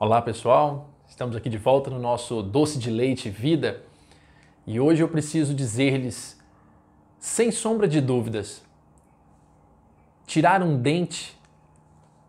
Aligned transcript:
Olá 0.00 0.22
pessoal, 0.22 0.90
estamos 1.08 1.34
aqui 1.34 1.48
de 1.48 1.58
volta 1.58 1.90
no 1.90 1.98
nosso 1.98 2.40
Doce 2.40 2.78
de 2.78 2.88
Leite 2.88 3.28
Vida 3.28 3.82
e 4.64 4.78
hoje 4.78 5.02
eu 5.02 5.08
preciso 5.08 5.52
dizer-lhes, 5.52 6.38
sem 7.18 7.50
sombra 7.50 7.88
de 7.88 8.00
dúvidas, 8.00 8.62
tirar 10.24 10.62
um 10.62 10.80
dente 10.80 11.36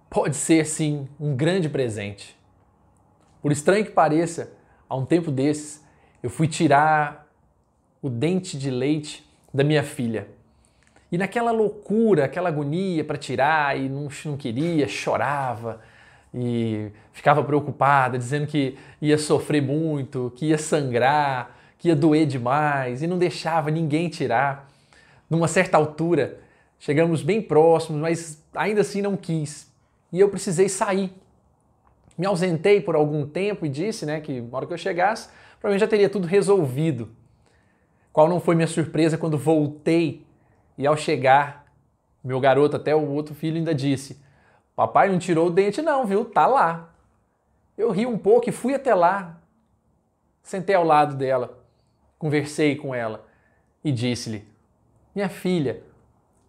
pode 0.10 0.36
ser 0.36 0.66
sim 0.66 1.08
um 1.20 1.36
grande 1.36 1.70
presente. 1.70 2.36
Por 3.40 3.52
estranho 3.52 3.86
que 3.86 3.92
pareça, 3.92 4.52
há 4.90 4.96
um 4.96 5.06
tempo 5.06 5.30
desses 5.30 5.86
eu 6.24 6.30
fui 6.32 6.48
tirar 6.48 7.32
o 8.02 8.10
dente 8.10 8.58
de 8.58 8.72
leite 8.72 9.24
da 9.54 9.64
minha 9.64 9.84
filha. 9.84 10.28
E 11.12 11.20
naquela 11.20 11.52
loucura, 11.52 12.26
aquela 12.26 12.50
agonia 12.50 13.04
para 13.04 13.16
tirar 13.16 13.78
e 13.78 13.88
não, 13.88 14.08
não 14.26 14.38
queria, 14.38 14.88
chorava 14.88 15.80
e 16.34 16.92
ficava 17.12 17.44
preocupada, 17.44 18.18
dizendo 18.18 18.48
que 18.48 18.78
ia 19.02 19.18
sofrer 19.18 19.62
muito, 19.62 20.32
que 20.36 20.48
ia 20.48 20.58
sangrar, 20.58 21.58
que 21.78 21.88
ia 21.88 21.96
doer 21.96 22.26
demais 22.26 23.02
e 23.02 23.08
não 23.08 23.18
deixava 23.18 23.72
ninguém 23.72 24.10
tirar. 24.10 24.70
Numa 25.30 25.48
certa 25.48 25.78
altura, 25.78 26.40
chegamos 26.80 27.22
bem 27.24 27.42
próximos, 27.42 28.02
mas 28.02 28.44
ainda 28.54 28.82
assim 28.82 29.02
não 29.02 29.16
quis. 29.16 29.72
E 30.12 30.20
eu 30.20 30.30
precisei 30.30 30.70
sair. 30.70 31.12
Me 32.18 32.26
ausentei 32.26 32.82
por 32.82 32.96
algum 32.96 33.26
tempo 33.26 33.66
e 33.66 33.70
disse, 33.70 34.06
né, 34.06 34.20
que 34.20 34.42
na 34.42 34.58
hora 34.58 34.68
que 34.68 34.74
eu 34.74 34.78
chegasse, 34.78 35.30
provavelmente 35.60 35.82
já 35.82 35.88
teria 35.88 36.10
tudo 36.10 36.28
resolvido. 36.28 37.10
Qual 38.12 38.28
não 38.28 38.40
foi 38.40 38.56
minha 38.56 38.68
surpresa 38.68 39.18
quando 39.18 39.38
voltei 39.38 40.26
e 40.78 40.86
ao 40.86 40.98
chegar, 40.98 41.66
meu 42.24 42.40
garoto, 42.40 42.76
até 42.76 42.94
o 42.94 43.08
outro 43.10 43.34
filho 43.34 43.58
ainda 43.58 43.74
disse: 43.74 44.20
Papai 44.80 45.10
não 45.10 45.20
tirou 45.20 45.48
o 45.48 45.50
dente, 45.50 45.82
não, 45.82 46.06
viu? 46.06 46.24
Tá 46.24 46.48
lá. 46.48 46.88
Eu 47.78 47.92
ri 47.92 48.06
um 48.06 48.18
pouco 48.18 48.48
e 48.48 48.54
fui 48.54 48.74
até 48.74 48.96
lá. 48.96 49.38
Sentei 50.42 50.74
ao 50.74 50.86
lado 50.86 51.18
dela, 51.18 51.62
conversei 52.18 52.78
com 52.78 52.96
ela 52.96 53.28
e 53.84 53.92
disse-lhe: 53.92 54.48
Minha 55.14 55.28
filha, 55.28 55.84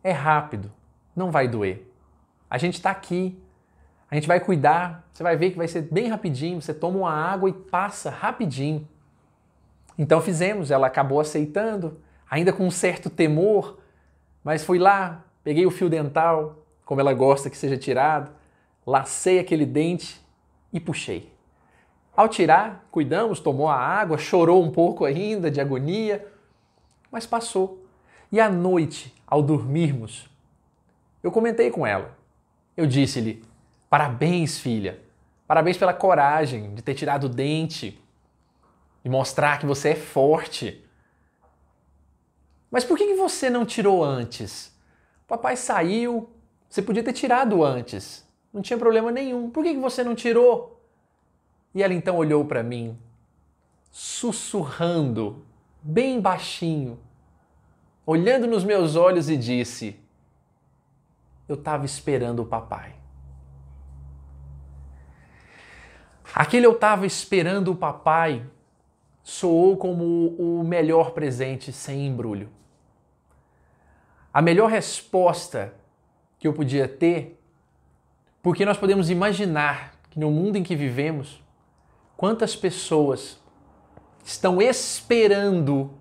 é 0.00 0.12
rápido, 0.12 0.70
não 1.16 1.32
vai 1.32 1.48
doer. 1.48 1.84
A 2.48 2.56
gente 2.56 2.74
está 2.74 2.92
aqui, 2.92 3.36
a 4.08 4.14
gente 4.14 4.28
vai 4.28 4.38
cuidar, 4.38 5.04
você 5.12 5.24
vai 5.24 5.36
ver 5.36 5.50
que 5.50 5.56
vai 5.56 5.66
ser 5.66 5.82
bem 5.82 6.06
rapidinho. 6.06 6.62
Você 6.62 6.72
toma 6.72 6.98
uma 6.98 7.12
água 7.12 7.50
e 7.50 7.52
passa 7.52 8.10
rapidinho. 8.10 8.88
Então 9.98 10.20
fizemos, 10.20 10.70
ela 10.70 10.86
acabou 10.86 11.18
aceitando, 11.18 12.00
ainda 12.30 12.52
com 12.52 12.64
um 12.64 12.70
certo 12.70 13.10
temor, 13.10 13.80
mas 14.44 14.64
fui 14.64 14.78
lá, 14.78 15.24
peguei 15.42 15.66
o 15.66 15.70
fio 15.72 15.90
dental, 15.90 16.60
como 16.90 17.00
ela 17.00 17.14
gosta 17.14 17.48
que 17.48 17.56
seja 17.56 17.78
tirado, 17.78 18.32
lacei 18.84 19.38
aquele 19.38 19.64
dente 19.64 20.20
e 20.72 20.80
puxei. 20.80 21.32
Ao 22.16 22.28
tirar, 22.28 22.84
cuidamos, 22.90 23.38
tomou 23.38 23.68
a 23.68 23.76
água, 23.76 24.18
chorou 24.18 24.60
um 24.60 24.72
pouco 24.72 25.04
ainda 25.04 25.52
de 25.52 25.60
agonia, 25.60 26.26
mas 27.08 27.26
passou. 27.26 27.86
E 28.32 28.40
à 28.40 28.50
noite, 28.50 29.14
ao 29.24 29.40
dormirmos, 29.40 30.28
eu 31.22 31.30
comentei 31.30 31.70
com 31.70 31.86
ela. 31.86 32.18
Eu 32.76 32.88
disse-lhe: 32.88 33.40
Parabéns, 33.88 34.58
filha. 34.58 35.00
Parabéns 35.46 35.78
pela 35.78 35.94
coragem 35.94 36.74
de 36.74 36.82
ter 36.82 36.94
tirado 36.94 37.26
o 37.26 37.28
dente 37.28 38.02
e 39.04 39.08
mostrar 39.08 39.60
que 39.60 39.66
você 39.66 39.90
é 39.90 39.94
forte. 39.94 40.84
Mas 42.68 42.84
por 42.84 42.98
que 42.98 43.14
você 43.14 43.48
não 43.48 43.64
tirou 43.64 44.02
antes? 44.02 44.76
papai 45.28 45.56
saiu, 45.56 46.28
você 46.70 46.80
podia 46.80 47.02
ter 47.02 47.12
tirado 47.12 47.64
antes. 47.64 48.24
Não 48.52 48.62
tinha 48.62 48.78
problema 48.78 49.10
nenhum. 49.10 49.50
Por 49.50 49.64
que 49.64 49.76
você 49.76 50.04
não 50.04 50.14
tirou? 50.14 50.80
E 51.74 51.82
ela 51.82 51.92
então 51.92 52.16
olhou 52.16 52.44
para 52.44 52.62
mim, 52.62 52.96
sussurrando, 53.90 55.44
bem 55.82 56.20
baixinho, 56.20 56.98
olhando 58.06 58.46
nos 58.46 58.62
meus 58.62 58.94
olhos 58.94 59.28
e 59.28 59.36
disse: 59.36 59.98
Eu 61.48 61.56
estava 61.56 61.84
esperando 61.84 62.42
o 62.42 62.46
papai. 62.46 62.94
Aquele 66.32 66.66
eu 66.66 66.72
estava 66.72 67.04
esperando 67.04 67.72
o 67.72 67.76
papai 67.76 68.46
soou 69.24 69.76
como 69.76 70.28
o 70.38 70.62
melhor 70.62 71.10
presente 71.10 71.72
sem 71.72 72.06
embrulho. 72.06 72.48
A 74.32 74.40
melhor 74.40 74.70
resposta 74.70 75.79
que 76.40 76.48
eu 76.48 76.54
podia 76.54 76.88
ter, 76.88 77.38
porque 78.42 78.64
nós 78.64 78.78
podemos 78.78 79.10
imaginar 79.10 79.92
que 80.10 80.18
no 80.18 80.30
mundo 80.30 80.56
em 80.56 80.62
que 80.62 80.74
vivemos, 80.74 81.40
quantas 82.16 82.56
pessoas 82.56 83.38
estão 84.24 84.60
esperando 84.60 85.92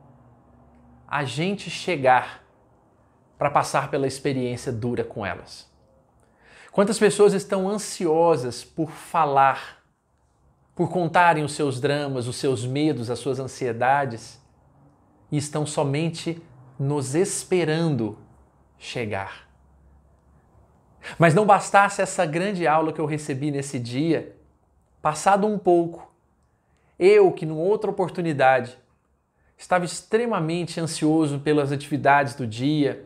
a 1.05 1.25
gente 1.25 1.69
chegar 1.69 2.43
para 3.37 3.51
passar 3.51 3.91
pela 3.91 4.07
experiência 4.07 4.71
dura 4.71 5.03
com 5.03 5.25
elas. 5.25 5.69
Quantas 6.71 6.97
pessoas 6.97 7.33
estão 7.33 7.67
ansiosas 7.67 8.63
por 8.63 8.91
falar, 8.91 9.83
por 10.73 10.89
contarem 10.89 11.43
os 11.43 11.53
seus 11.53 11.81
dramas, 11.81 12.27
os 12.27 12.37
seus 12.37 12.65
medos, 12.65 13.09
as 13.09 13.19
suas 13.19 13.39
ansiedades 13.39 14.39
e 15.31 15.37
estão 15.37 15.65
somente 15.65 16.41
nos 16.79 17.15
esperando 17.15 18.17
chegar. 18.77 19.48
Mas 21.17 21.33
não 21.33 21.45
bastasse 21.45 22.01
essa 22.01 22.25
grande 22.25 22.67
aula 22.67 22.93
que 22.93 22.99
eu 22.99 23.05
recebi 23.05 23.51
nesse 23.51 23.79
dia, 23.79 24.35
passado 25.01 25.47
um 25.47 25.57
pouco, 25.57 26.11
eu 26.97 27.31
que 27.31 27.45
numa 27.45 27.61
outra 27.61 27.89
oportunidade 27.89 28.77
estava 29.57 29.85
extremamente 29.85 30.79
ansioso 30.79 31.39
pelas 31.39 31.71
atividades 31.71 32.35
do 32.35 32.45
dia, 32.45 33.05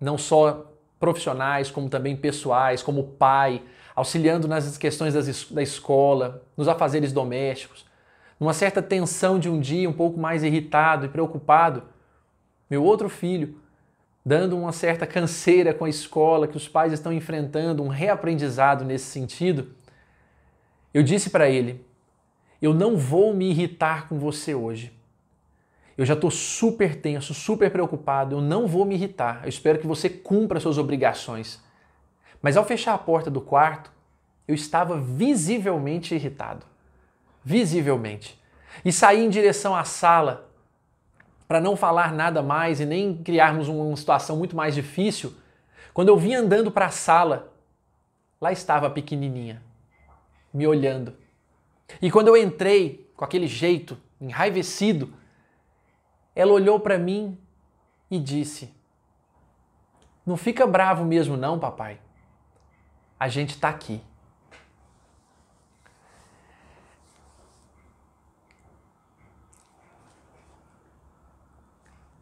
não 0.00 0.16
só 0.16 0.72
profissionais, 0.98 1.70
como 1.70 1.88
também 1.88 2.16
pessoais, 2.16 2.82
como 2.82 3.04
pai, 3.04 3.62
auxiliando 3.94 4.48
nas 4.48 4.78
questões 4.78 5.14
da 5.50 5.62
escola, 5.62 6.42
nos 6.56 6.68
afazeres 6.68 7.12
domésticos, 7.12 7.84
numa 8.38 8.52
certa 8.52 8.80
tensão 8.80 9.38
de 9.38 9.48
um 9.48 9.60
dia, 9.60 9.88
um 9.88 9.92
pouco 9.92 10.18
mais 10.18 10.42
irritado 10.42 11.06
e 11.06 11.08
preocupado, 11.08 11.84
meu 12.68 12.82
outro 12.82 13.08
filho 13.08 13.61
dando 14.24 14.56
uma 14.56 14.72
certa 14.72 15.06
canseira 15.06 15.74
com 15.74 15.84
a 15.84 15.88
escola, 15.88 16.46
que 16.46 16.56
os 16.56 16.68
pais 16.68 16.92
estão 16.92 17.12
enfrentando 17.12 17.82
um 17.82 17.88
reaprendizado 17.88 18.84
nesse 18.84 19.06
sentido, 19.06 19.74
eu 20.94 21.02
disse 21.02 21.30
para 21.30 21.48
ele: 21.48 21.84
Eu 22.60 22.72
não 22.72 22.96
vou 22.96 23.34
me 23.34 23.50
irritar 23.50 24.08
com 24.08 24.18
você 24.18 24.54
hoje. 24.54 24.92
Eu 25.96 26.06
já 26.06 26.14
estou 26.14 26.30
super 26.30 26.96
tenso, 26.96 27.34
super 27.34 27.70
preocupado, 27.70 28.36
eu 28.36 28.40
não 28.40 28.66
vou 28.66 28.84
me 28.84 28.94
irritar. 28.94 29.40
Eu 29.42 29.48
espero 29.48 29.78
que 29.78 29.86
você 29.86 30.08
cumpra 30.08 30.60
suas 30.60 30.78
obrigações. 30.78 31.60
Mas 32.40 32.56
ao 32.56 32.64
fechar 32.64 32.94
a 32.94 32.98
porta 32.98 33.30
do 33.30 33.40
quarto, 33.40 33.92
eu 34.48 34.54
estava 34.54 34.98
visivelmente 34.98 36.14
irritado. 36.14 36.66
Visivelmente. 37.44 38.40
E 38.84 38.90
saí 38.90 39.24
em 39.24 39.28
direção 39.28 39.76
à 39.76 39.84
sala 39.84 40.50
para 41.52 41.60
não 41.60 41.76
falar 41.76 42.14
nada 42.14 42.42
mais 42.42 42.80
e 42.80 42.86
nem 42.86 43.14
criarmos 43.14 43.68
uma 43.68 43.94
situação 43.94 44.38
muito 44.38 44.56
mais 44.56 44.74
difícil, 44.74 45.34
quando 45.92 46.08
eu 46.08 46.16
vim 46.16 46.32
andando 46.32 46.70
para 46.70 46.86
a 46.86 46.90
sala, 46.90 47.52
lá 48.40 48.50
estava 48.50 48.86
a 48.86 48.90
pequenininha, 48.90 49.62
me 50.50 50.66
olhando. 50.66 51.14
E 52.00 52.10
quando 52.10 52.28
eu 52.28 52.38
entrei 52.38 53.06
com 53.14 53.22
aquele 53.22 53.46
jeito, 53.46 53.98
enraivecido, 54.18 55.12
ela 56.34 56.54
olhou 56.54 56.80
para 56.80 56.96
mim 56.96 57.36
e 58.10 58.18
disse: 58.18 58.74
Não 60.24 60.38
fica 60.38 60.66
bravo 60.66 61.04
mesmo, 61.04 61.36
não, 61.36 61.58
papai. 61.58 62.00
A 63.20 63.28
gente 63.28 63.50
está 63.50 63.68
aqui. 63.68 64.00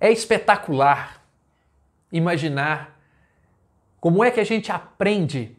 É 0.00 0.10
espetacular 0.10 1.22
imaginar 2.10 2.98
como 4.00 4.24
é 4.24 4.30
que 4.30 4.40
a 4.40 4.44
gente 4.44 4.72
aprende 4.72 5.54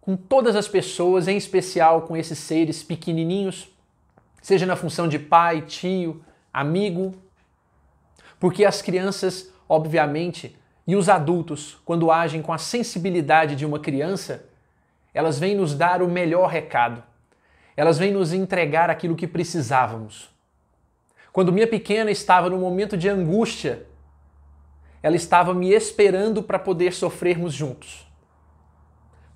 com 0.00 0.16
todas 0.16 0.56
as 0.56 0.68
pessoas, 0.68 1.28
em 1.28 1.36
especial 1.36 2.02
com 2.02 2.16
esses 2.16 2.38
seres 2.38 2.82
pequenininhos, 2.82 3.68
seja 4.40 4.64
na 4.64 4.76
função 4.76 5.08
de 5.08 5.18
pai, 5.18 5.62
tio, 5.62 6.24
amigo, 6.52 7.14
porque 8.38 8.64
as 8.64 8.80
crianças, 8.80 9.52
obviamente, 9.68 10.56
e 10.86 10.96
os 10.96 11.08
adultos, 11.08 11.76
quando 11.84 12.10
agem 12.10 12.40
com 12.40 12.52
a 12.52 12.58
sensibilidade 12.58 13.54
de 13.54 13.66
uma 13.66 13.78
criança, 13.78 14.46
elas 15.12 15.38
vêm 15.38 15.54
nos 15.54 15.74
dar 15.74 16.00
o 16.00 16.08
melhor 16.08 16.48
recado. 16.48 17.02
Elas 17.76 17.98
vêm 17.98 18.12
nos 18.12 18.32
entregar 18.32 18.88
aquilo 18.88 19.16
que 19.16 19.26
precisávamos. 19.26 20.30
Quando 21.38 21.52
minha 21.52 21.68
pequena 21.68 22.10
estava 22.10 22.50
no 22.50 22.58
momento 22.58 22.96
de 22.96 23.08
angústia, 23.08 23.86
ela 25.00 25.14
estava 25.14 25.54
me 25.54 25.70
esperando 25.70 26.42
para 26.42 26.58
poder 26.58 26.92
sofrermos 26.92 27.54
juntos. 27.54 28.10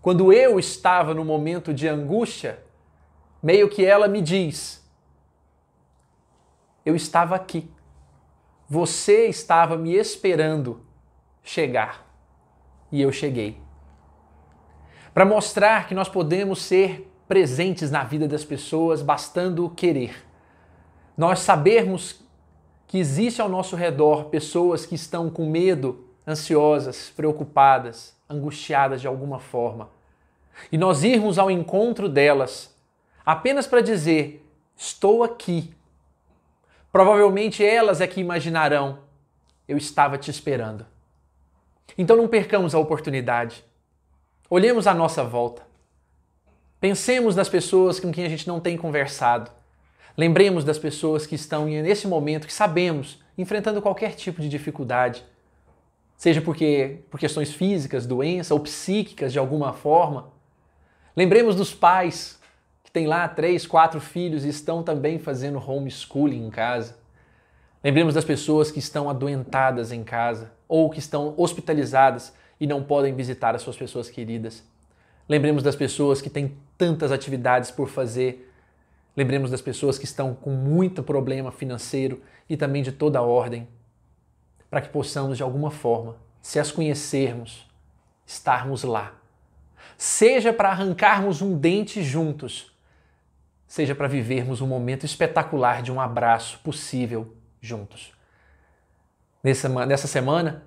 Quando 0.01 0.33
eu 0.33 0.59
estava 0.59 1.15
no 1.15 1.25
momento 1.25 1.73
de 1.73 1.87
angústia, 1.87 2.61
meio 3.41 3.69
que 3.69 3.85
ela 3.85 4.09
me 4.09 4.21
diz: 4.21 4.85
Eu 6.85 6.97
estava 6.97 7.37
aqui. 7.37 7.71
Você 8.69 9.29
estava 9.29 9.77
me 9.77 9.95
esperando 9.95 10.85
chegar. 11.41 12.05
E 12.91 13.01
eu 13.01 13.13
cheguei. 13.13 13.61
Para 15.15 15.25
mostrar 15.25 15.87
que 15.87 15.95
nós 15.95 16.09
podemos 16.09 16.63
ser 16.63 17.09
presentes 17.29 17.93
na 17.93 18.03
vida 18.03 18.27
das 18.27 18.45
pessoas, 18.45 19.03
bastando 19.03 19.71
querer. 19.71 20.32
Nós 21.23 21.39
sabermos 21.39 22.17
que 22.89 22.99
existe 22.99 23.41
ao 23.41 23.49
nosso 23.49 23.77
redor 23.77 24.25
pessoas 24.25 24.85
que 24.85 24.97
estão 24.97 25.31
com 25.31 25.49
medo, 25.49 26.05
ansiosas, 26.27 27.13
preocupadas, 27.15 28.13
angustiadas 28.29 29.01
de 29.01 29.07
alguma 29.07 29.39
forma. 29.39 29.89
E 30.73 30.77
nós 30.77 31.05
irmos 31.05 31.39
ao 31.39 31.49
encontro 31.49 32.09
delas 32.09 32.75
apenas 33.25 33.69
para 33.69 33.81
dizer: 33.81 34.45
estou 34.77 35.23
aqui. 35.23 35.73
Provavelmente 36.91 37.65
elas 37.65 38.01
é 38.01 38.09
que 38.09 38.21
imaginarão: 38.21 38.99
eu 39.69 39.77
estava 39.77 40.19
te 40.19 40.29
esperando. 40.29 40.85
Então 41.97 42.17
não 42.17 42.27
percamos 42.27 42.75
a 42.75 42.81
oportunidade. 42.81 43.65
Olhemos 44.51 44.89
à 44.89 44.93
nossa 44.93 45.23
volta. 45.23 45.63
Pensemos 46.81 47.37
nas 47.37 47.49
pessoas 47.49 48.01
com 48.01 48.11
quem 48.11 48.25
a 48.25 48.29
gente 48.29 48.49
não 48.49 48.59
tem 48.59 48.77
conversado. 48.77 49.62
Lembremos 50.17 50.65
das 50.65 50.79
pessoas 50.79 51.27
que 51.27 51.35
estão 51.35 51.67
nesse 51.67 52.07
momento, 52.07 52.47
que 52.47 52.53
sabemos, 52.53 53.23
enfrentando 53.37 53.81
qualquer 53.81 54.15
tipo 54.15 54.41
de 54.41 54.49
dificuldade, 54.49 55.25
seja 56.17 56.41
porque 56.41 57.01
por 57.11 57.19
questões 57.19 57.53
físicas, 57.53 58.07
doença 58.07 58.55
ou 58.55 58.61
psíquicas 58.61 59.33
de 59.33 59.39
alguma 59.39 59.73
forma. 59.73 60.31
Lembremos 61.17 61.57
dos 61.57 61.75
pais 61.75 62.39
que 62.85 62.91
têm 62.91 63.07
lá 63.07 63.27
três, 63.27 63.67
quatro 63.67 64.01
filhos 64.01 64.45
e 64.45 64.49
estão 64.49 64.83
também 64.83 65.19
fazendo 65.19 65.59
homeschooling 65.59 66.47
em 66.47 66.51
casa. 66.51 66.97
Lembremos 67.83 68.15
das 68.15 68.25
pessoas 68.25 68.71
que 68.71 68.79
estão 68.79 69.11
adoentadas 69.11 69.91
em 69.91 70.05
casa 70.05 70.53
ou 70.69 70.89
que 70.91 70.99
estão 70.99 71.35
hospitalizadas 71.37 72.33
e 72.61 72.67
não 72.67 72.83
podem 72.83 73.15
visitar 73.15 73.55
as 73.57 73.63
suas 73.63 73.77
pessoas 73.77 74.09
queridas. 74.09 74.63
Lembremos 75.29 75.63
das 75.63 75.75
pessoas 75.75 76.21
que 76.21 76.31
têm 76.31 76.57
tantas 76.79 77.11
atividades 77.11 77.71
por 77.71 77.89
fazer 77.89 78.52
Lembremos 79.17 79.51
das 79.51 79.61
pessoas 79.61 79.99
que 79.99 80.05
estão 80.05 80.35
com 80.35 80.51
muito 80.51 81.03
problema 81.03 81.53
financeiro 81.53 82.23
e 82.49 82.57
também 82.57 82.83
de 82.83 82.93
toda 82.93 83.21
ordem, 83.21 83.69
para 84.71 84.81
que 84.81 84.89
possamos, 84.89 85.37
de 85.37 85.43
alguma 85.43 85.71
forma, 85.71 86.17
se 86.41 86.59
as 86.59 86.73
conhecermos, 86.73 87.71
estarmos 88.27 88.85
lá. 88.85 89.15
Seja 89.99 90.53
para 90.53 90.71
arrancarmos 90.71 91.43
um 91.43 91.57
dente 91.57 92.03
juntos, 92.03 92.73
seja 93.67 93.95
para 93.95 94.09
vivermos 94.09 94.61
um 94.61 94.67
momento 94.67 95.05
espetacular 95.05 95.83
de 95.83 95.93
um 95.93 96.01
abraço 96.01 96.59
possível 96.61 97.37
juntos. 97.61 98.13
Nessa, 99.43 99.69
nessa 99.87 100.07
semana 100.07 100.65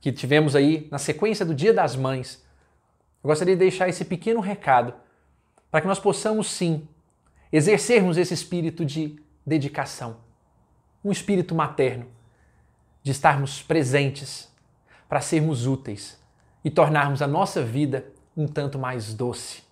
que 0.00 0.12
tivemos 0.12 0.54
aí, 0.54 0.86
na 0.90 0.98
sequência 0.98 1.44
do 1.44 1.54
Dia 1.54 1.72
das 1.72 1.96
Mães, 1.96 2.44
eu 3.22 3.28
gostaria 3.28 3.54
de 3.54 3.60
deixar 3.60 3.88
esse 3.88 4.04
pequeno 4.04 4.40
recado 4.40 4.94
para 5.70 5.80
que 5.80 5.86
nós 5.86 5.98
possamos 5.98 6.46
sim 6.50 6.86
exercermos 7.52 8.16
esse 8.16 8.34
espírito 8.34 8.84
de 8.84 9.18
dedicação, 9.44 10.18
um 11.04 11.10
espírito 11.10 11.54
materno, 11.54 12.06
de 13.02 13.10
estarmos 13.10 13.62
presentes 13.62 14.50
para 15.08 15.20
sermos 15.20 15.66
úteis 15.66 16.20
e 16.64 16.70
tornarmos 16.70 17.22
a 17.22 17.26
nossa 17.26 17.62
vida 17.62 18.06
um 18.36 18.46
tanto 18.46 18.78
mais 18.78 19.14
doce. 19.14 19.62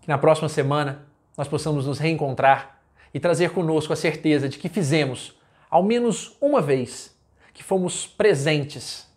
Que 0.00 0.08
na 0.08 0.18
próxima 0.18 0.48
semana 0.48 1.06
nós 1.36 1.48
possamos 1.48 1.86
nos 1.86 1.98
reencontrar 1.98 2.80
e 3.12 3.18
trazer 3.18 3.50
conosco 3.50 3.92
a 3.92 3.96
certeza 3.96 4.48
de 4.48 4.58
que 4.58 4.68
fizemos, 4.68 5.36
ao 5.70 5.82
menos 5.82 6.36
uma 6.40 6.60
vez, 6.60 7.16
que 7.54 7.64
fomos 7.64 8.06
presentes 8.06 9.08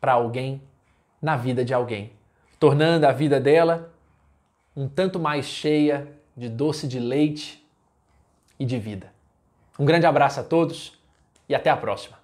para 0.00 0.12
alguém 0.12 0.62
na 1.22 1.36
vida 1.36 1.64
de 1.64 1.72
alguém, 1.72 2.12
tornando 2.58 3.06
a 3.06 3.12
vida 3.12 3.40
dela 3.40 3.92
um 4.76 4.88
tanto 4.88 5.18
mais 5.18 5.46
cheia 5.46 6.17
de 6.38 6.48
doce 6.48 6.86
de 6.86 7.00
leite 7.00 7.62
e 8.58 8.64
de 8.64 8.78
vida. 8.78 9.12
Um 9.78 9.84
grande 9.84 10.06
abraço 10.06 10.38
a 10.40 10.44
todos 10.44 10.92
e 11.48 11.54
até 11.54 11.68
a 11.68 11.76
próxima. 11.76 12.17